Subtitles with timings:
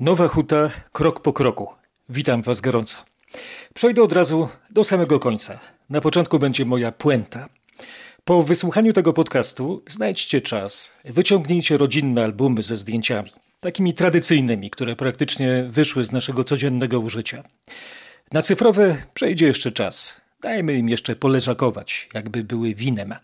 [0.00, 1.68] Nowa Huta, krok po kroku.
[2.08, 2.98] Witam Was gorąco.
[3.74, 5.58] Przejdę od razu do samego końca.
[5.90, 7.48] Na początku będzie moja puenta.
[8.24, 13.30] Po wysłuchaniu tego podcastu znajdźcie czas, wyciągnijcie rodzinne albumy ze zdjęciami,
[13.60, 17.44] takimi tradycyjnymi, które praktycznie wyszły z naszego codziennego użycia.
[18.32, 20.20] Na cyfrowe przejdzie jeszcze czas.
[20.40, 23.14] Dajmy im jeszcze poleżakować, jakby były winem.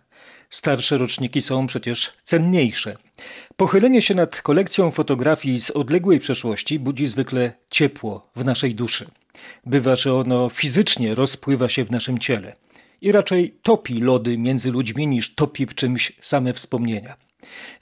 [0.52, 2.96] Starsze roczniki są przecież cenniejsze.
[3.56, 9.06] Pochylenie się nad kolekcją fotografii z odległej przeszłości budzi zwykle ciepło w naszej duszy.
[9.66, 12.54] Bywa, że ono fizycznie rozpływa się w naszym ciele
[13.00, 17.16] i raczej topi lody między ludźmi niż topi w czymś same wspomnienia.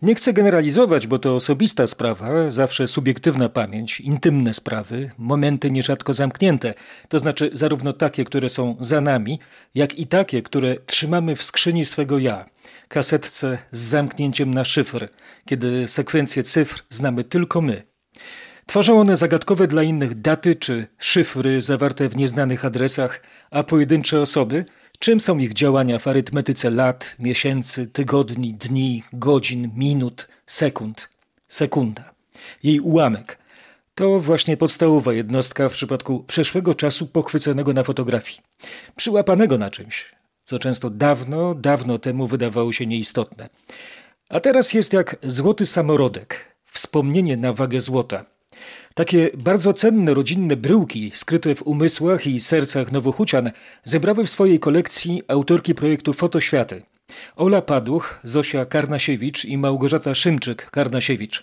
[0.02, 6.74] Nie chcę generalizować, bo to osobista sprawa, zawsze subiektywna pamięć, intymne sprawy, momenty nierzadko zamknięte,
[7.08, 9.38] to znaczy zarówno takie, które są za nami,
[9.74, 12.50] jak i takie, które trzymamy w skrzyni swego ja,
[12.88, 15.08] kasetce z zamknięciem na szyfr,
[15.46, 17.82] kiedy sekwencję cyfr znamy tylko my.
[18.66, 24.64] Tworzą one zagadkowe dla innych daty czy szyfry zawarte w nieznanych adresach, a pojedyncze osoby–
[25.02, 31.08] Czym są ich działania w arytmetyce lat, miesięcy, tygodni, dni, godzin, minut, sekund?
[31.48, 32.14] Sekunda.
[32.62, 33.38] Jej ułamek.
[33.94, 38.40] To właśnie podstawowa jednostka w przypadku przeszłego czasu pochwyconego na fotografii.
[38.96, 40.04] Przyłapanego na czymś,
[40.42, 43.48] co często dawno, dawno temu wydawało się nieistotne.
[44.28, 48.24] A teraz jest jak złoty samorodek, wspomnienie na wagę złota–
[48.94, 53.50] takie bardzo cenne rodzinne bryłki, skryte w umysłach i sercach nowochucian,
[53.84, 56.82] zebrały w swojej kolekcji autorki projektu Fotoświaty.
[57.36, 61.42] Ola Paduch, Zosia Karnasiewicz i Małgorzata Szymczyk-Karnasiewicz.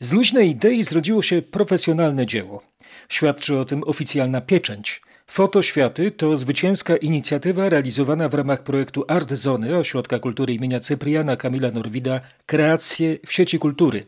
[0.00, 2.62] Z luźnej idei zrodziło się profesjonalne dzieło.
[3.08, 9.78] Świadczy o tym oficjalna pieczęć– Fotoświaty to zwycięska inicjatywa realizowana w ramach projektu Art Zony
[9.78, 14.06] Ośrodka Kultury imienia Cypriana Kamila Norwida Kreacje w sieci kultury.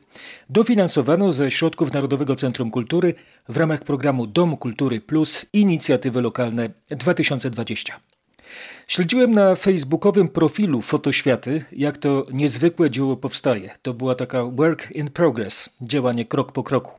[0.51, 3.15] Dofinansowano ze środków Narodowego Centrum Kultury
[3.49, 8.01] w ramach programu Dom Kultury Plus Inicjatywy Lokalne 2020.
[8.87, 13.71] Śledziłem na facebookowym profilu Fotoświaty, jak to niezwykłe dzieło powstaje.
[13.83, 16.93] To była taka work in progress, działanie krok po kroku.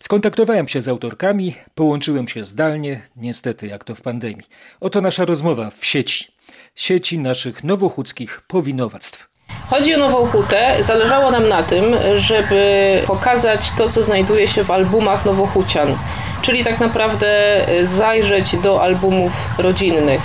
[0.00, 4.46] Skontaktowałem się z autorkami, połączyłem się zdalnie, niestety jak to w pandemii.
[4.80, 6.28] Oto nasza rozmowa w sieci.
[6.74, 9.28] Sieci naszych nowochódzkich powinowactw.
[9.70, 10.76] Chodzi o Nową Hutę.
[10.80, 11.84] Zależało nam na tym,
[12.16, 15.96] żeby pokazać to, co znajduje się w albumach Nowochucian.
[16.42, 20.20] Czyli tak naprawdę zajrzeć do albumów rodzinnych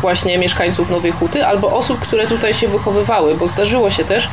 [0.00, 4.28] właśnie mieszkańców Nowej Huty albo osób, które tutaj się wychowywały, bo zdarzyło się też,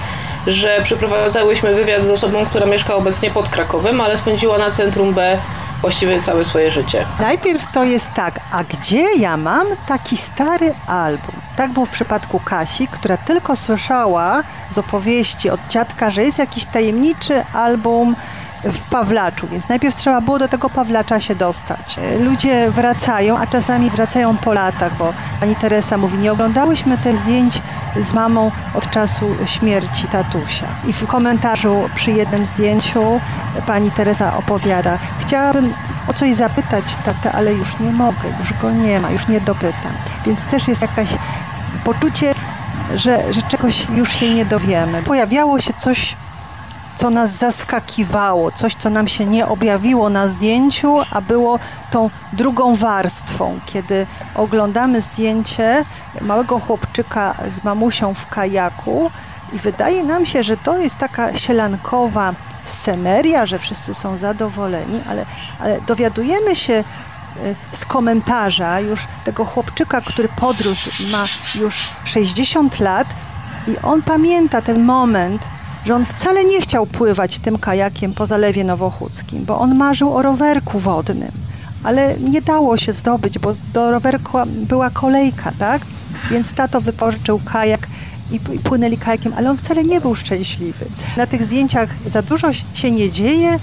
[0.47, 5.37] że przeprowadzałyśmy wywiad z osobą, która mieszka obecnie pod Krakowem, ale spędziła na centrum B
[5.81, 7.05] właściwie całe swoje życie.
[7.19, 11.35] Najpierw to jest tak, a gdzie ja mam taki stary album?
[11.55, 16.65] Tak było w przypadku Kasi, która tylko słyszała z opowieści od dziadka, że jest jakiś
[16.65, 18.15] tajemniczy album
[18.65, 21.99] w Pawlaczu, więc najpierw trzeba było do tego Pawlacza się dostać.
[22.19, 27.61] Ludzie wracają, a czasami wracają po latach, bo pani Teresa mówi, nie oglądałyśmy tych zdjęć
[28.01, 30.65] z mamą od czasu śmierci tatusia.
[30.87, 33.21] I w komentarzu przy jednym zdjęciu
[33.67, 35.73] pani Teresa opowiada, chciałabym
[36.07, 39.91] o coś zapytać tatę, ale już nie mogę, już go nie ma, już nie dopytam.
[40.25, 41.09] Więc też jest jakaś
[41.83, 42.33] poczucie,
[42.95, 45.03] że, że czegoś już się nie dowiemy.
[45.03, 46.15] Pojawiało się coś
[46.95, 51.59] co nas zaskakiwało, coś, co nam się nie objawiło na zdjęciu, a było
[51.91, 55.85] tą drugą warstwą, kiedy oglądamy zdjęcie
[56.22, 59.11] małego chłopczyka z mamusią w kajaku
[59.53, 65.25] i wydaje nam się, że to jest taka sielankowa sceneria, że wszyscy są zadowoleni, ale,
[65.59, 72.79] ale dowiadujemy się y, z komentarza już tego chłopczyka, który podrósł i ma już 60
[72.79, 73.07] lat
[73.67, 75.47] i on pamięta ten moment,
[75.85, 80.22] że on wcale nie chciał pływać tym kajakiem po Zalewie Nowochódzkim, bo on marzył o
[80.22, 81.31] rowerku wodnym,
[81.84, 85.81] ale nie dało się zdobyć, bo do rowerku była kolejka, tak?
[86.31, 87.88] Więc tato wypożyczył kajak
[88.31, 90.85] i płynęli kajakiem, ale on wcale nie był szczęśliwy.
[91.18, 93.59] Na tych zdjęciach za dużo się nie dzieje,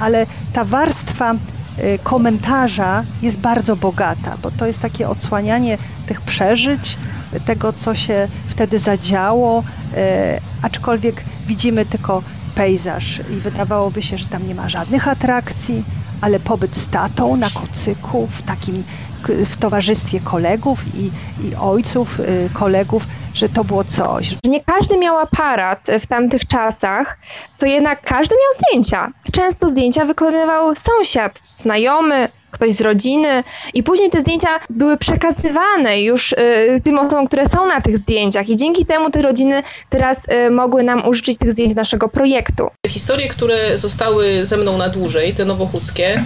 [0.00, 6.98] ale ta warstwa y, komentarza jest bardzo bogata, bo to jest takie odsłanianie tych przeżyć,
[7.40, 9.64] tego, co się wtedy zadziało,
[9.96, 12.22] e, aczkolwiek widzimy tylko
[12.54, 15.84] pejzaż i wydawałoby się, że tam nie ma żadnych atrakcji,
[16.20, 18.84] ale pobyt z tatą na kocyku w takim
[19.28, 21.10] w towarzystwie kolegów i,
[21.46, 23.06] i ojców y, kolegów
[23.36, 24.34] że to było coś.
[24.44, 27.18] Nie każdy miał aparat w tamtych czasach,
[27.58, 29.12] to jednak każdy miał zdjęcia.
[29.32, 33.44] Często zdjęcia wykonywał sąsiad, znajomy, ktoś z rodziny
[33.74, 36.36] i później te zdjęcia były przekazywane już y,
[36.84, 40.82] tym osobom, które są na tych zdjęciach i dzięki temu te rodziny teraz y, mogły
[40.82, 42.70] nam użyczyć tych zdjęć naszego projektu.
[42.88, 46.24] Historie, które zostały ze mną na dłużej, te nowochódzkie,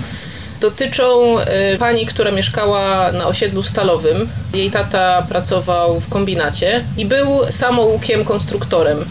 [0.60, 1.38] dotyczą
[1.74, 4.28] y, pani, która mieszkała na osiedlu stalowym.
[4.54, 9.04] Jej tata pracował w kombinacie i był samoukiem konstruktorem.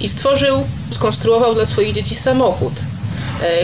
[0.00, 2.72] I stworzył, skonstruował dla swoich dzieci samochód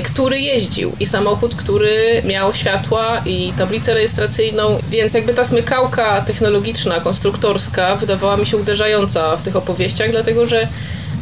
[0.05, 7.01] który jeździł i samochód, który miał światła i tablicę rejestracyjną, więc jakby ta smykałka technologiczna,
[7.01, 10.69] konstruktorska wydawała mi się uderzająca w tych opowieściach, dlatego że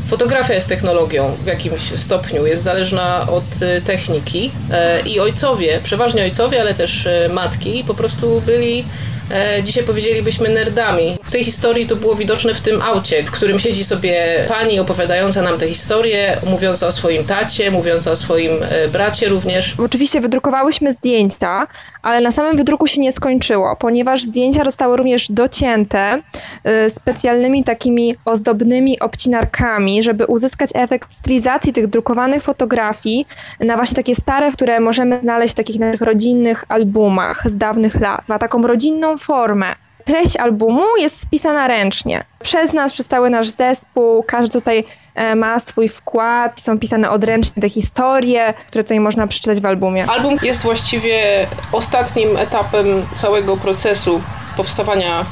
[0.07, 6.23] fotografia jest technologią w jakimś stopniu, jest zależna od e, techniki e, i ojcowie, przeważnie
[6.23, 8.85] ojcowie, ale też matki po prostu byli
[9.31, 11.17] E, dzisiaj powiedzielibyśmy nerdami.
[11.31, 15.43] W tej historii to było widoczne w tym aucie, w którym siedzi sobie pani opowiadająca
[15.43, 19.75] nam tę historię, mówiąca o swoim tacie, mówiąca o swoim e, bracie również.
[19.81, 21.67] Oczywiście wydrukowałyśmy zdjęcia,
[22.03, 26.23] ale na samym wydruku się nie skończyło, ponieważ zdjęcia zostały również docięte
[26.65, 33.27] e, specjalnymi takimi ozdobnymi obcinarkami, żeby uzyskać efekt stylizacji tych drukowanych fotografii
[33.61, 38.29] na właśnie takie stare, które możemy znaleźć w takich naszych rodzinnych albumach z dawnych lat.
[38.29, 39.75] Ma taką rodzinną formę.
[40.05, 42.25] Treść albumu jest spisana ręcznie.
[42.43, 47.63] Przez nas, przez cały nasz zespół, każdy tutaj e, ma swój wkład, są pisane odręcznie
[47.63, 50.07] te historie, które tutaj można przeczytać w albumie.
[50.07, 52.87] Album jest właściwie ostatnim etapem
[53.17, 54.21] całego procesu
[54.57, 55.25] powstawania e,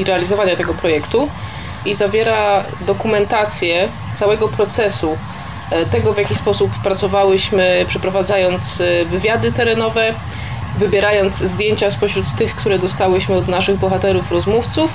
[0.00, 1.28] i realizowania tego projektu
[1.86, 5.18] i zawiera dokumentację całego procesu,
[5.70, 10.14] e, tego w jaki sposób pracowałyśmy, przeprowadzając wywiady terenowe,
[10.78, 14.90] wybierając zdjęcia spośród tych, które dostałyśmy od naszych bohaterów rozmówców,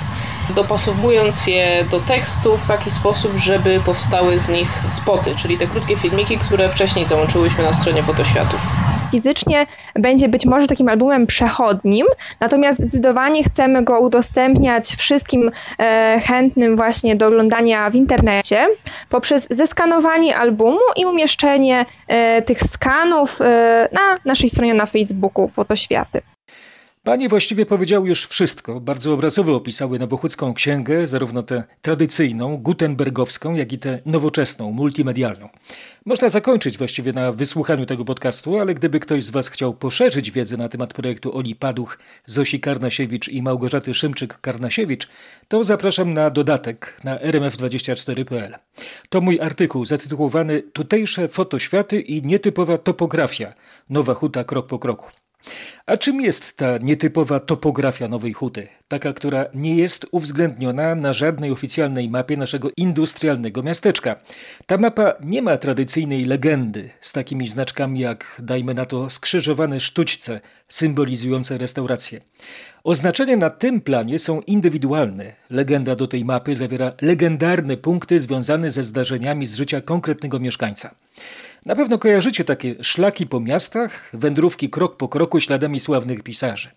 [0.50, 5.96] dopasowując je do tekstu w taki sposób, żeby powstały z nich spoty, czyli te krótkie
[5.96, 8.60] filmiki, które wcześniej załączyłyśmy na stronie Fotoświatów
[9.10, 12.06] fizycznie będzie być może takim albumem przechodnim,
[12.40, 18.66] natomiast zdecydowanie chcemy go udostępniać wszystkim e, chętnym właśnie do oglądania w internecie
[19.08, 26.20] poprzez zeskanowanie albumu i umieszczenie e, tych skanów e, na naszej stronie na Facebooku Fotoświaty.
[27.04, 28.80] Panie właściwie powiedziały już wszystko.
[28.80, 35.48] Bardzo obrazowo opisały Nowochódzką Księgę, zarówno tę tradycyjną, gutenbergowską, jak i tę nowoczesną, multimedialną.
[36.06, 40.56] Można zakończyć właściwie na wysłuchaniu tego podcastu, ale gdyby ktoś z Was chciał poszerzyć wiedzę
[40.56, 45.08] na temat projektu Oli Paduch, Zosi Karnasiewicz i Małgorzaty Szymczyk-Karnasiewicz,
[45.48, 48.54] to zapraszam na dodatek na rmf24.pl.
[49.08, 53.54] To mój artykuł zatytułowany Tutejsze fotoświaty i nietypowa topografia.
[53.90, 55.06] Nowa huta krok po kroku.
[55.86, 58.68] A czym jest ta nietypowa topografia Nowej Huty?
[58.88, 64.16] Taka, która nie jest uwzględniona na żadnej oficjalnej mapie naszego industrialnego miasteczka.
[64.66, 70.40] Ta mapa nie ma tradycyjnej legendy z takimi znaczkami jak, dajmy na to, skrzyżowane sztućce
[70.68, 72.20] symbolizujące restauracje.
[72.84, 75.32] Oznaczenia na tym planie są indywidualne.
[75.50, 80.94] Legenda do tej mapy zawiera legendarne punkty związane ze zdarzeniami z życia konkretnego mieszkańca.
[81.66, 86.68] Na pewno kojarzycie takie szlaki po miastach, wędrówki krok po kroku śladami sławnych pisarzy.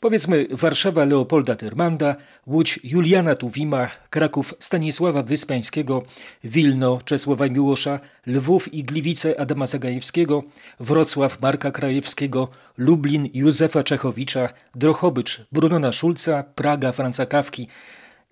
[0.00, 2.16] Powiedzmy Warszawa Leopolda Tyrmanda,
[2.46, 6.02] Łódź Juliana Tuwima, Kraków Stanisława Wyspańskiego,
[6.44, 10.42] Wilno Czesława Miłosza, Lwów i Gliwice Adama Zagajewskiego,
[10.80, 12.48] Wrocław Marka Krajewskiego,
[12.78, 17.68] Lublin Józefa Czechowicza, Drochobycz Brunona Szulca, Praga Franca Kawki,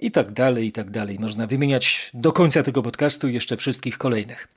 [0.04, 1.18] i tak dalej, i tak dalej.
[1.20, 4.48] Można wymieniać do końca tego podcastu jeszcze wszystkich kolejnych.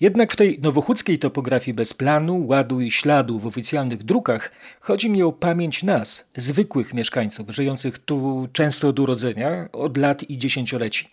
[0.00, 5.22] Jednak w tej nowochódzkiej topografii bez planu, ładu i śladu w oficjalnych drukach chodzi mi
[5.22, 11.08] o pamięć nas, zwykłych mieszkańców, żyjących tu często od urodzenia, od lat i dziesięcioleci.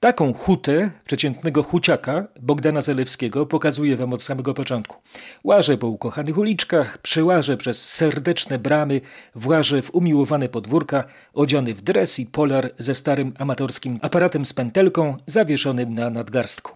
[0.00, 4.96] Taką hutę przeciętnego huciaka Bogdana Zalewskiego pokazuje wam od samego początku.
[5.44, 9.00] Łażę po ukochanych uliczkach, przełażę przez serdeczne bramy,
[9.34, 15.16] włażę w umiłowane podwórka, odziany w dres i polar ze starym amatorskim aparatem z pętelką
[15.26, 16.72] zawieszonym na nadgarstku.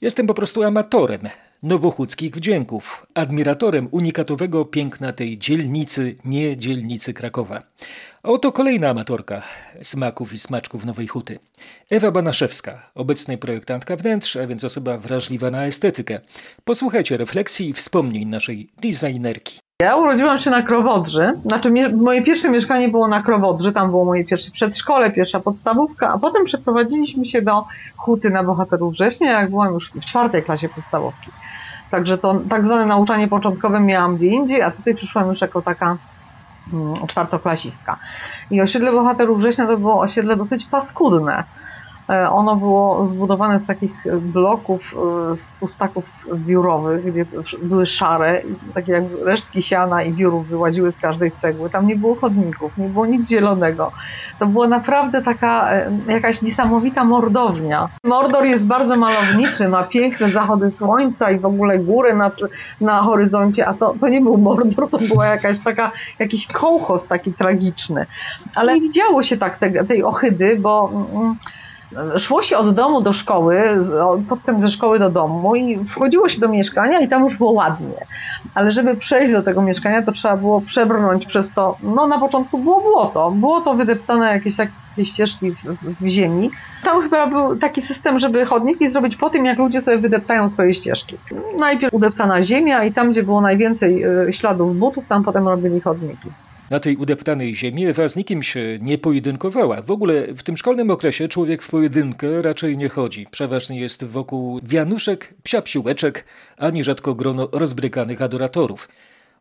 [0.00, 1.20] Jestem po prostu amatorem
[1.62, 7.62] nowochódzkich wdzięków, admiratorem unikatowego piękna tej dzielnicy, nie dzielnicy Krakowa.
[8.22, 9.42] A oto kolejna amatorka
[9.82, 11.38] smaków i smaczków Nowej Huty.
[11.90, 16.20] Ewa Banaszewska, obecnej projektantka wnętrz, a więc osoba wrażliwa na estetykę.
[16.64, 19.58] Posłuchajcie refleksji i wspomnień naszej designerki.
[19.82, 24.24] Ja urodziłam się na Krowodrzy, znaczy moje pierwsze mieszkanie było na Krowodrzy, tam było moje
[24.24, 27.64] pierwsze przedszkole, pierwsza podstawówka, a potem przeprowadziliśmy się do
[27.96, 31.30] Huty na Bohaterów Września, jak byłam już w czwartej klasie podstawówki.
[31.90, 35.96] Także to tak zwane nauczanie początkowe miałam gdzie indziej, a tutaj przyszłam już jako taka
[37.08, 37.98] czwartoklasistka.
[38.50, 41.44] I osiedle Bohaterów Września to było osiedle dosyć paskudne
[42.08, 44.94] ono było zbudowane z takich bloków,
[45.32, 47.24] e, z pustaków biurowych, gdzie
[47.62, 48.42] były szare,
[48.74, 51.70] takie jak resztki siana i biurów wyłaziły z każdej cegły.
[51.70, 53.92] Tam nie było chodników, nie było nic zielonego.
[54.38, 57.88] To była naprawdę taka e, jakaś niesamowita mordownia.
[58.04, 62.30] Mordor jest bardzo malowniczy, ma piękne zachody słońca i w ogóle góry na,
[62.80, 67.32] na horyzoncie, a to, to nie był Mordor, to była jakaś taka, jakiś kołchos taki
[67.32, 68.06] tragiczny.
[68.54, 71.36] Ale nie widziało się tak te, tej ohydy, bo mm,
[72.18, 73.62] szło się od domu do szkoły,
[74.28, 78.06] potem ze szkoły do domu i wchodziło się do mieszkania i tam już było ładnie.
[78.54, 82.58] Ale żeby przejść do tego mieszkania, to trzeba było przebrnąć przez to, no na początku
[82.58, 85.56] było błoto, było to wydeptane jakieś takie ścieżki w,
[86.00, 86.50] w, ziemi.
[86.84, 90.74] Tam chyba był taki system, żeby chodniki zrobić po tym, jak ludzie sobie wydeptają swoje
[90.74, 91.16] ścieżki.
[91.58, 96.28] Najpierw udeptana ziemia i tam, gdzie było najwięcej e, śladów butów, tam potem robili chodniki.
[96.70, 99.82] Na tej udeptanej ziemi Ewa z nikim się nie pojedynkowała.
[99.82, 103.26] W ogóle w tym szkolnym okresie człowiek w pojedynkę raczej nie chodzi.
[103.30, 106.24] Przeważnie jest wokół wianuszek, psiapsiłeczek,
[106.58, 108.88] a nierzadko grono rozbrykanych adoratorów.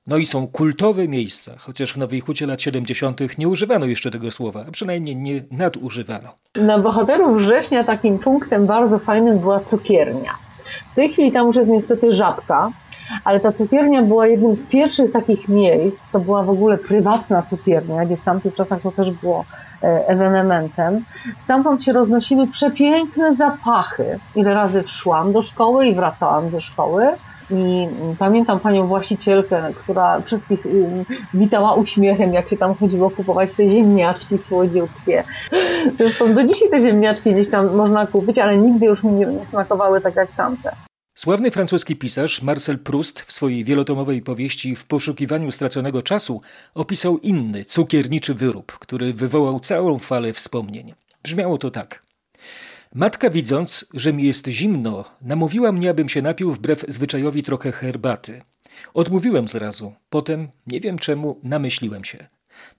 [0.08, 3.38] No i są kultowe miejsca, chociaż w Nowej Hucie lat 70.
[3.38, 6.30] nie używano jeszcze tego słowa, a przynajmniej nie nadużywano.
[6.56, 10.32] Na bohaterów września takim punktem bardzo fajnym była cukiernia.
[10.92, 12.72] W tej chwili tam już jest niestety żabka,
[13.24, 18.06] ale ta cukiernia była jednym z pierwszych takich miejsc, to była w ogóle prywatna cukiernia,
[18.06, 19.46] gdzie w tamtych czasach to też było
[19.84, 21.06] e, ewenementem.
[21.44, 24.20] Stamtąd się roznosiły przepiękne zapachy.
[24.36, 27.08] Ile razy szłam do szkoły i wracałam ze szkoły.
[27.52, 27.88] I
[28.20, 34.38] pamiętam panią właścicielkę, która wszystkich y, witała uśmiechem, jak się tam chodziło kupować te ziemniaczki
[34.38, 35.24] słodziutkie.
[35.98, 40.02] Zresztą do dzisiaj te ziemniaczki gdzieś tam można kupić, ale nigdy już mi nie smakowały
[40.02, 40.87] tak jak tamte.
[41.18, 46.42] Sławny francuski pisarz Marcel Proust w swojej wielotomowej powieści W poszukiwaniu straconego czasu
[46.74, 50.94] opisał inny, cukierniczy wyrób, który wywołał całą falę wspomnień.
[51.24, 52.04] Brzmiało to tak.
[52.96, 58.42] Matka widząc, że mi jest zimno, namówiła mnie, abym się napił wbrew zwyczajowi trochę herbaty.
[58.94, 62.28] Odmówiłem zrazu, potem, nie wiem czemu, namyśliłem się.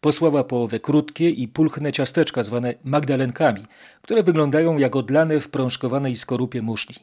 [0.01, 3.65] Posłała połowę krótkie i pulchne ciasteczka zwane magdalenkami,
[4.03, 6.97] które wyglądają jak odlane w prążkowanej skorupie muszli.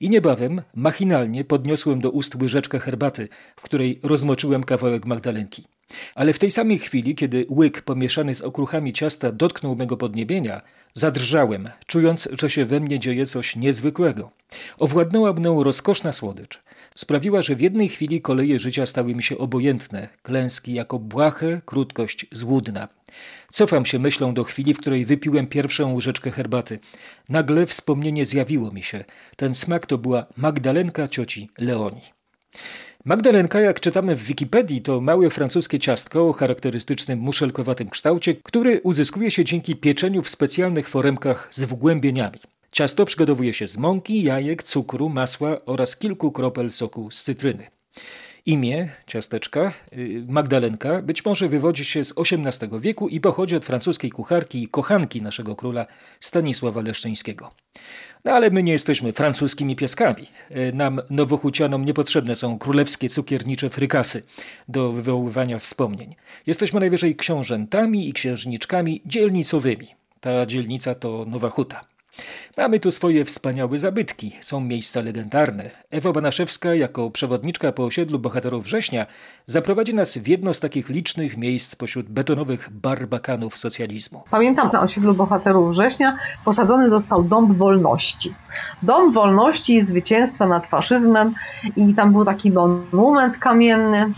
[0.00, 5.64] I niebawem, machinalnie podniosłem do ust łyżeczkę herbaty, w której rozmoczyłem kawałek magdalenki.
[6.14, 10.62] Ale w tej samej chwili, kiedy łyk pomieszany z okruchami ciasta dotknął mego podniebienia,
[10.94, 14.30] zadrżałem, czując, że się we mnie dzieje coś niezwykłego.
[14.78, 16.62] Owładnęła mną rozkoszna słodycz.
[16.96, 22.26] Sprawiła, że w jednej chwili koleje życia stały mi się obojętne, klęski jako błahe, krótkość
[22.32, 22.88] złudna.
[23.48, 26.78] Cofam się myślą do chwili, w której wypiłem pierwszą łyżeczkę herbaty.
[27.28, 29.04] Nagle wspomnienie zjawiło mi się.
[29.36, 32.02] Ten smak to była Magdalenka cioci Leoni.
[33.04, 39.30] Magdalenka, jak czytamy w Wikipedii, to małe francuskie ciastko o charakterystycznym muszelkowatym kształcie, który uzyskuje
[39.30, 42.38] się dzięki pieczeniu w specjalnych foremkach z wgłębieniami.
[42.72, 47.66] Ciasto przygotowuje się z mąki, jajek, cukru, masła oraz kilku kropel soku z cytryny.
[48.46, 54.10] Imię ciasteczka, y, Magdalenka, być może wywodzi się z XVIII wieku i pochodzi od francuskiej
[54.10, 55.86] kucharki i kochanki naszego króla
[56.20, 57.50] Stanisława Leszczyńskiego.
[58.24, 60.26] No ale my nie jesteśmy francuskimi pieskami.
[60.50, 64.22] Y, nam, nowochucianom, niepotrzebne są królewskie cukiernicze frykasy
[64.68, 66.14] do wywoływania wspomnień.
[66.46, 69.88] Jesteśmy najwyżej książętami i księżniczkami dzielnicowymi.
[70.20, 71.91] Ta dzielnica to Nowa Huta.
[72.56, 75.70] Mamy tu swoje wspaniałe zabytki, są miejsca legendarne.
[75.90, 79.06] Ewa Banaszewska, jako przewodniczka po osiedlu bohaterów września,
[79.46, 84.24] zaprowadzi nas w jedno z takich licznych miejsc pośród betonowych barbakanów socjalizmu.
[84.30, 88.34] Pamiętam na osiedlu bohaterów września posadzony został Dom Wolności.
[88.82, 91.34] Dom Wolności zwycięstwa nad faszyzmem
[91.76, 94.12] i tam był taki monument kamienny,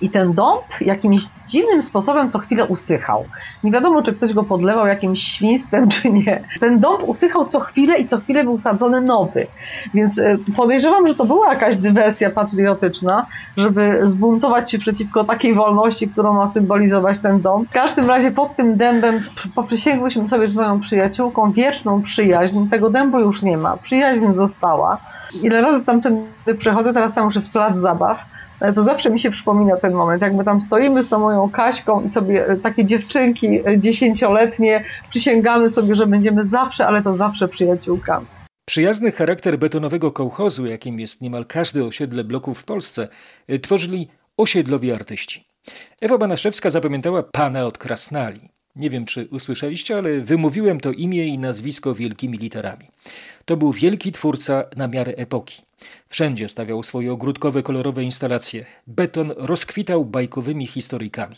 [0.00, 3.24] i ten dąb jakimś dziwnym sposobem co chwilę usychał.
[3.64, 6.42] Nie wiadomo, czy ktoś go podlewał jakimś świństwem, czy nie.
[6.60, 9.46] Ten dąb usychał co chwilę i co chwilę był sadzony nowy.
[9.94, 13.26] Więc e, podejrzewam, że to była jakaś dywersja patriotyczna,
[13.56, 17.66] żeby zbuntować się przeciwko takiej wolności, którą ma symbolizować ten dom.
[17.66, 19.22] W każdym razie pod tym dębem
[19.54, 22.68] poprzysięgłyśmy sobie z moją przyjaciółką wieczną przyjaźń.
[22.70, 23.76] Tego dębu już nie ma.
[23.76, 24.98] Przyjaźń została.
[25.42, 26.00] Ile razy tam
[26.58, 28.33] przechodzę, teraz tam już jest plac zabaw
[28.74, 32.02] to zawsze mi się przypomina ten moment, jak my tam stoimy z tą moją Kaśką
[32.02, 37.48] i sobie e, takie dziewczynki e, dziesięcioletnie przysięgamy sobie, że będziemy zawsze, ale to zawsze
[37.48, 38.26] przyjaciółkami.
[38.66, 43.08] Przyjazny charakter betonowego kołchozu, jakim jest niemal każde osiedle bloków w Polsce,
[43.48, 45.44] e, tworzyli osiedlowi artyści.
[46.00, 48.53] Ewa Banaszewska zapamiętała pana od Krasnali.
[48.76, 52.86] Nie wiem, czy usłyszeliście, ale wymówiłem to imię i nazwisko wielkimi literami.
[53.44, 55.62] To był wielki twórca na miarę epoki.
[56.08, 58.64] Wszędzie stawiał swoje ogródkowe, kolorowe instalacje.
[58.86, 61.36] Beton rozkwitał bajkowymi historyjkami.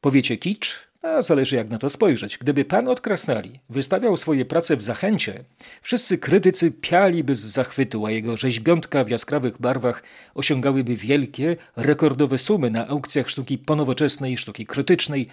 [0.00, 0.92] Powiecie kicz?
[1.02, 2.38] A zależy jak na to spojrzeć.
[2.38, 5.38] Gdyby pan od Krasnali wystawiał swoje prace w Zachęcie,
[5.82, 10.02] wszyscy krytycy pialiby z zachwytu, a jego rzeźbiątka w jaskrawych barwach
[10.34, 15.28] osiągałyby wielkie, rekordowe sumy na aukcjach sztuki ponowoczesnej, sztuki krytycznej,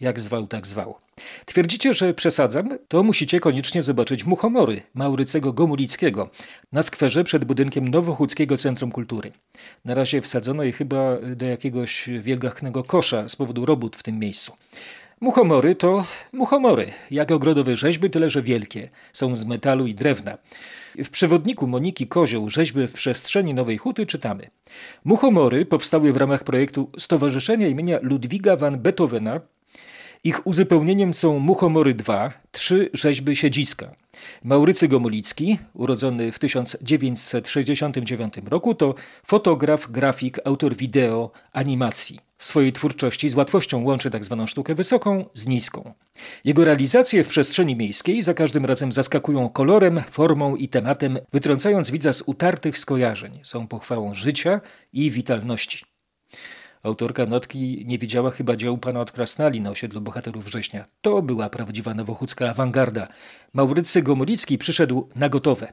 [0.00, 0.94] jak zwał, tak zwał.
[1.46, 2.78] Twierdzicie, że przesadzam?
[2.88, 6.30] To musicie koniecznie zobaczyć Muchomory Maurycego Gomulickiego
[6.72, 9.30] na skwerze przed budynkiem Nowochódzkiego Centrum Kultury.
[9.84, 14.52] Na razie wsadzono je chyba do jakiegoś wielgachnego kosza z powodu robót w tym miejscu.
[15.20, 18.88] Muchomory to muchomory, jak ogrodowe rzeźby, tyle że wielkie.
[19.12, 20.38] Są z metalu i drewna.
[20.98, 24.50] W przewodniku Moniki Kozioł Rzeźby w przestrzeni Nowej Huty czytamy.
[25.04, 29.40] Muchomory powstały w ramach projektu Stowarzyszenia imienia Ludwiga van Beethovena
[30.28, 33.94] ich uzupełnieniem są Muchomory II, trzy rzeźby siedziska.
[34.44, 38.94] Maurycy Gomulicki, urodzony w 1969 roku, to
[39.26, 42.20] fotograf, grafik, autor wideo, animacji.
[42.38, 44.36] W swojej twórczości z łatwością łączy tzw.
[44.38, 45.92] Tak sztukę wysoką z niską.
[46.44, 52.12] Jego realizacje w przestrzeni miejskiej za każdym razem zaskakują kolorem, formą i tematem, wytrącając widza
[52.12, 53.40] z utartych skojarzeń.
[53.42, 54.60] Są pochwałą życia
[54.92, 55.84] i witalności.
[56.82, 60.86] Autorka notki nie widziała chyba dzieł pana od Krasnali na osiedlu bohaterów września.
[61.00, 63.08] To była prawdziwa nowochódzka awangarda.
[63.52, 65.68] Maurycy Gomulicki przyszedł na gotowe.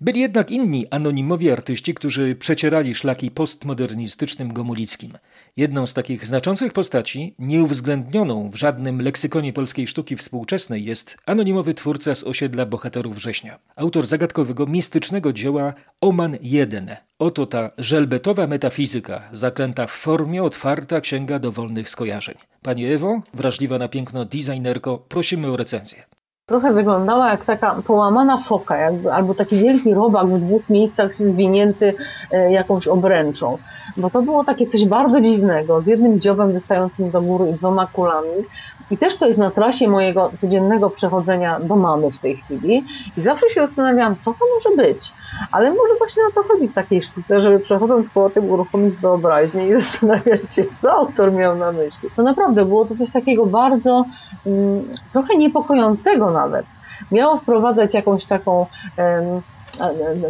[0.00, 5.18] Byli jednak inni anonimowi artyści, którzy przecierali szlaki postmodernistycznym Gomulickim.
[5.56, 12.14] Jedną z takich znaczących postaci, nieuwzględnioną w żadnym leksykonie polskiej sztuki współczesnej, jest anonimowy twórca
[12.14, 13.58] z osiedla Bohaterów Września.
[13.76, 16.96] Autor zagadkowego, mistycznego dzieła Oman jeden.
[17.18, 22.34] Oto ta żelbetowa metafizyka, zaklęta w formie otwarta księga dowolnych skojarzeń.
[22.62, 26.04] Pani Ewo, wrażliwa na piękno designerko, prosimy o recenzję.
[26.46, 31.94] Trochę wyglądała jak taka połamana foka, jakby, albo taki wielki robak w dwóch miejscach zwinięty
[32.30, 33.58] e, jakąś obręczą.
[33.96, 37.86] Bo to było takie coś bardzo dziwnego, z jednym dziobem wystającym do góry i dwoma
[37.86, 38.44] kulami.
[38.90, 42.84] I też to jest na trasie mojego codziennego przechodzenia do mamy w tej chwili.
[43.16, 45.12] I zawsze się zastanawiałam, co to może być.
[45.52, 49.68] Ale może właśnie o to chodzi w takiej sztuce, żeby przechodząc po tym uruchomić wyobraźnię
[49.68, 52.08] i zastanawiać się, co autor miał na myśli.
[52.16, 54.04] To naprawdę było to coś takiego bardzo,
[54.46, 56.66] mm, trochę niepokojącego nawet.
[57.12, 58.66] Miało wprowadzać jakąś taką,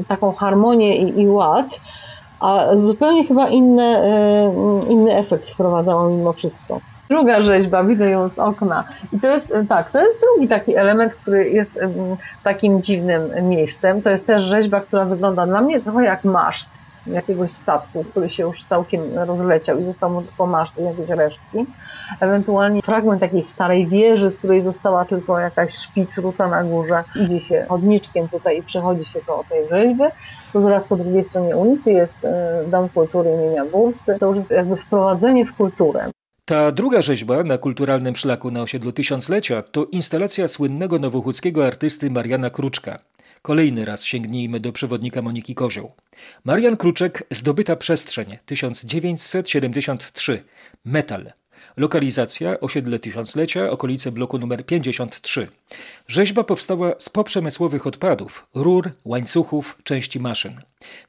[0.08, 1.66] taką harmonię i, i ład,
[2.40, 4.02] a zupełnie chyba inne,
[4.88, 6.80] inny efekt wprowadzało mimo wszystko.
[7.10, 8.84] Druga rzeźba, widzę ją z okna.
[9.12, 11.78] I to jest, tak, to jest drugi taki element, który jest
[12.42, 14.02] takim dziwnym miejscem.
[14.02, 16.68] To jest też rzeźba, która wygląda dla mnie trochę jak maszt
[17.06, 21.66] jakiegoś statku, który się już całkiem rozleciał i został mu po masztu jakieś resztki.
[22.20, 27.04] Ewentualnie fragment jakiejś starej wieży, z której została tylko jakaś szpic ruta na górze.
[27.16, 30.04] Idzie się chodniczkiem tutaj i przechodzi się koło tej rzeźby.
[30.52, 34.16] Tu zaraz po drugiej stronie ulicy jest e, Dom Kultury imienia Bursy.
[34.20, 36.13] To już jest jakby wprowadzenie w kulturę.
[36.46, 42.50] Ta druga rzeźba na kulturalnym szlaku na osiedlu Tysiąclecia to instalacja słynnego nowochódzkiego artysty Mariana
[42.50, 42.98] Kruczka.
[43.42, 45.92] Kolejny raz sięgnijmy do przewodnika Moniki Kozioł.
[46.44, 50.42] Marian Kruczek Zdobyta przestrzeń 1973.
[50.84, 51.32] Metal.
[51.76, 55.46] Lokalizacja osiedle Tysiąclecia, okolice bloku numer 53.
[56.08, 60.60] Rzeźba powstała z poprzemysłowych odpadów, rur, łańcuchów, części maszyn.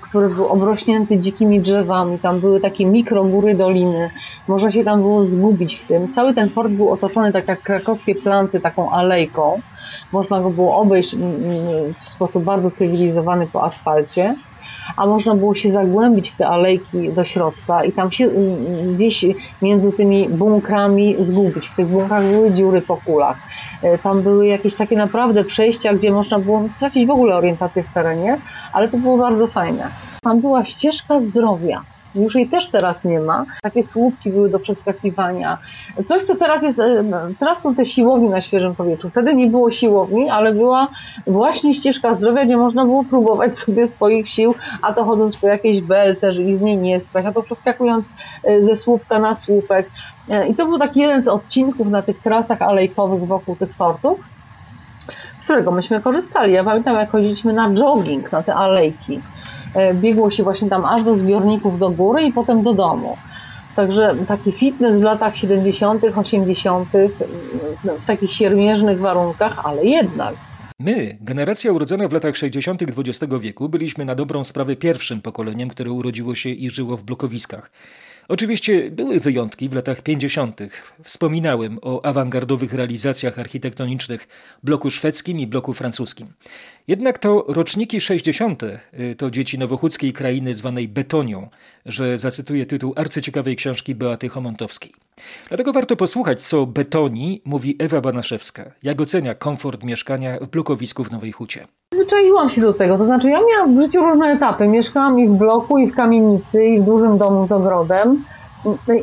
[0.00, 4.10] który był obrośnięty dzikimi drzewami, tam były takie mikrogóry doliny,
[4.48, 6.12] można się tam było zgubić w tym.
[6.12, 9.60] Cały ten fort był otoczony tak jak krakowskie planty, taką alejką.
[10.12, 14.34] Można go było obejść mm, mm, w sposób bardzo cywilizowany po asfalcie
[14.96, 18.94] a można było się zagłębić w te alejki do środka i tam się mm, mm,
[18.94, 19.24] gdzieś
[19.62, 21.68] między tymi bunkrami zgubić.
[21.68, 23.36] W tych bunkrach były dziury po kulach.
[23.82, 27.92] E, tam były jakieś takie naprawdę przejścia, gdzie można było stracić w ogóle orientację w
[27.94, 28.38] terenie,
[28.72, 29.88] ale to było bardzo fajne.
[30.22, 31.82] Tam była ścieżka zdrowia
[32.14, 33.44] już jej też teraz nie ma.
[33.62, 35.58] Takie słupki były do przeskakiwania.
[36.06, 36.80] Coś, co teraz jest,
[37.38, 39.10] teraz są te siłownie na świeżym powietrzu.
[39.10, 40.88] Wtedy nie było siłowni, ale była
[41.26, 45.80] właśnie ścieżka zdrowia, gdzie można było próbować sobie swoich sił, a to chodząc po jakiejś
[45.80, 49.90] belce, żeby z niej nie spać, a to przeskakując e, ze słupka na słupek.
[50.30, 54.20] E, I to był taki jeden z odcinków na tych trasach alejkowych wokół tych portów
[55.36, 56.52] z którego myśmy korzystali.
[56.52, 59.20] Ja pamiętam, jak chodziliśmy na jogging, na te alejki.
[59.74, 63.16] E, biegło się właśnie tam aż do zbiorników do góry i potem do domu.
[63.76, 66.88] Także taki fitness w latach 70., 80.,
[68.00, 70.34] w takich siermierznych warunkach, ale jednak.
[70.80, 72.82] My, generacja urodzona w latach 60.
[72.82, 77.70] XX wieku, byliśmy na dobrą sprawę pierwszym pokoleniem, które urodziło się i żyło w blokowiskach.
[78.28, 80.60] Oczywiście były wyjątki w latach 50.
[81.04, 84.28] Wspominałem o awangardowych realizacjach architektonicznych
[84.62, 86.26] bloku szwedzkim i bloku francuskim.
[86.88, 88.62] Jednak to roczniki 60.
[88.62, 91.48] Y, to dzieci nowochódzkiej krainy zwanej Betonią,
[91.86, 94.92] że zacytuję tytuł arcyciekawej książki Beaty Homontowskiej.
[95.48, 101.10] Dlatego warto posłuchać, co Betoni mówi Ewa Banaszewska, jak ocenia komfort mieszkania w blokowisku w
[101.10, 101.64] Nowej Hucie.
[101.94, 104.68] Zwyczaiłam się do tego, to znaczy ja miałam w życiu różne etapy.
[104.68, 108.24] Mieszkałam i w bloku, i w kamienicy, i w dużym domu z ogrodem.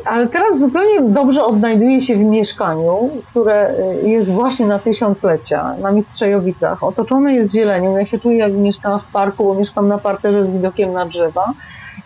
[0.04, 5.92] Ale teraz zupełnie dobrze odnajduję się w mieszkaniu, które y, jest właśnie na tysiąclecia, na
[5.92, 6.82] Mistrzejowicach.
[6.82, 7.96] Otoczone jest zielenią.
[7.96, 11.52] Ja się czuję, jak mieszkam w parku, bo mieszkam na parterze z widokiem na drzewa.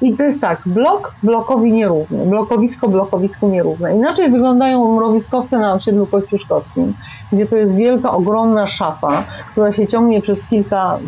[0.03, 3.95] I to jest tak, blok blokowi nierówny, blokowisko blokowisku nierówne.
[3.95, 6.95] Inaczej wyglądają mrowiskowce na osiedlu kościuszkowskim,
[7.33, 10.99] gdzie to jest wielka, ogromna szafa, która się ciągnie przez kilka,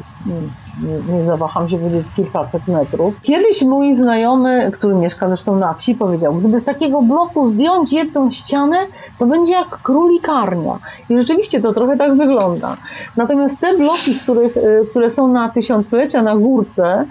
[1.08, 3.14] nie, zawaham się powiedzieć, kilkaset metrów.
[3.22, 8.30] Kiedyś mój znajomy, który mieszka zresztą na wsi, powiedział, gdyby z takiego bloku zdjąć jedną
[8.30, 8.76] ścianę,
[9.18, 10.78] to będzie jak królikarnia.
[11.10, 12.76] I rzeczywiście to trochę tak wygląda.
[13.16, 17.06] Natomiast te bloki, których, y, które są na tysiąclecia na górce,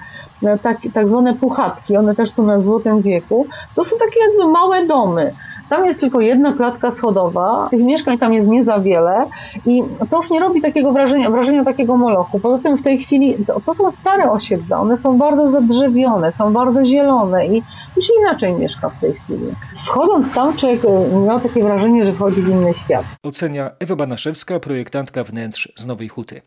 [0.62, 4.86] tak, tak zwane puchatki, one też są na złotym wieku, to są takie jakby małe
[4.86, 5.34] domy.
[5.70, 9.26] Tam jest tylko jedna klatka schodowa, tych mieszkań tam jest nie za wiele
[9.66, 12.40] i to już nie robi takiego wrażenia, wrażenia takiego molochu.
[12.40, 16.54] Poza tym w tej chwili to, to są stare osiedla, one są bardzo zadrzewione, są
[16.54, 17.64] bardzo zielone i
[17.96, 19.46] już inaczej mieszka w tej chwili.
[19.86, 20.82] Wchodząc tam człowiek
[21.26, 23.06] miał takie wrażenie, że wchodzi w inny świat.
[23.24, 26.42] Ocenia Ewa Banaszewska, projektantka wnętrz z Nowej Huty.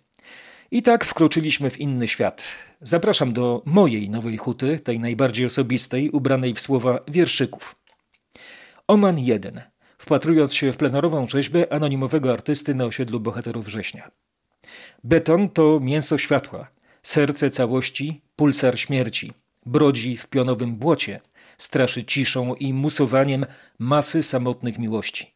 [0.74, 2.44] I tak wkroczyliśmy w inny świat.
[2.80, 7.76] Zapraszam do mojej nowej huty, tej najbardziej osobistej, ubranej w słowa wierszyków.
[8.88, 9.60] Oman 1.
[9.98, 14.10] Wpatrując się w plenerową rzeźbę anonimowego artysty na osiedlu bohaterów września.
[15.04, 16.68] Beton to mięso światła,
[17.02, 19.32] serce całości, pulsar śmierci.
[19.66, 21.20] Brodzi w pionowym błocie,
[21.58, 23.46] straszy ciszą i musowaniem
[23.78, 25.34] masy samotnych miłości.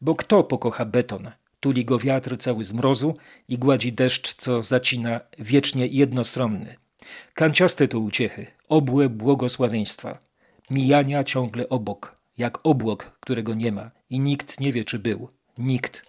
[0.00, 3.14] Bo kto pokocha beton, Tuli go wiatr cały z mrozu
[3.48, 6.76] i gładzi deszcz, co zacina wiecznie jednostronny.
[7.34, 10.18] Kanciaste to uciechy, obłe błogosławieństwa.
[10.70, 15.28] Mijania ciągle obok, jak obłok, którego nie ma i nikt nie wie, czy był.
[15.58, 16.02] Nikt.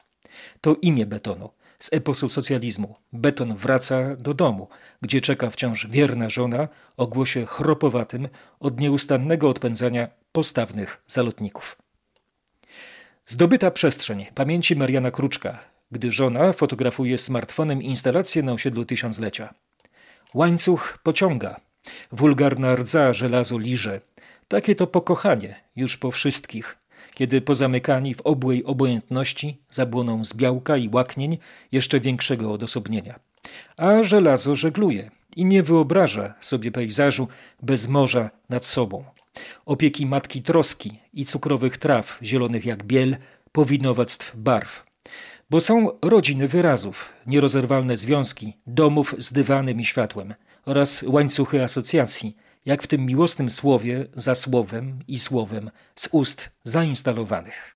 [0.62, 1.50] To imię betonu.
[1.80, 2.96] Z eposu socjalizmu.
[3.14, 4.68] Beton wraca do domu,
[5.02, 8.28] gdzie czeka wciąż wierna żona o głosie chropowatym
[8.60, 11.81] od nieustannego odpędzania postawnych zalotników.
[13.32, 15.60] Zdobyta przestrzeń pamięci Mariana Kruczka,
[15.92, 19.54] gdy żona fotografuje smartfonem instalację na osiedlu tysiąclecia.
[20.34, 21.60] Łańcuch pociąga,
[22.12, 24.02] wulgarna rdza żelazo liże.
[24.48, 26.78] Takie to pokochanie już po wszystkich,
[27.14, 31.38] kiedy pozamykani w obłej obojętności zabłoną z białka i łaknień
[31.72, 33.20] jeszcze większego odosobnienia.
[33.78, 37.28] A żelazo żegluje i nie wyobraża sobie pejzażu
[37.62, 39.04] bez morza nad sobą
[39.66, 43.18] opieki matki troski i cukrowych traw zielonych jak biel,
[43.52, 44.84] powinowactw barw.
[45.50, 50.34] Bo są rodziny wyrazów, nierozerwalne związki, domów z dywanem i światłem
[50.66, 57.70] oraz łańcuchy asocjacji, jak w tym miłosnym słowie za słowem i słowem z ust zainstalowanych.